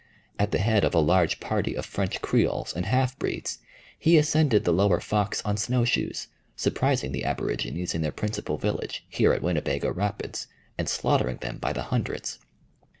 At 0.39 0.49
the 0.49 0.57
head 0.57 0.83
of 0.83 0.95
a 0.95 0.99
large 0.99 1.39
party 1.39 1.75
of 1.75 1.85
French 1.85 2.23
creoles 2.23 2.73
and 2.75 2.87
half 2.87 3.19
breeds, 3.19 3.59
he 3.99 4.17
ascended 4.17 4.63
the 4.63 4.73
lower 4.73 4.99
Fox 4.99 5.43
on 5.45 5.57
snowshoes, 5.57 6.27
surprising 6.55 7.11
the 7.11 7.23
aborigines 7.23 7.93
in 7.93 8.01
their 8.01 8.11
principal 8.11 8.57
village, 8.57 9.05
here 9.11 9.31
at 9.31 9.43
Winnebago 9.43 9.91
Rapids, 9.93 10.47
and 10.75 10.89
slaughtering 10.89 11.37
them 11.37 11.59
by 11.59 11.71
the 11.71 11.83
hundreds. 11.93 12.39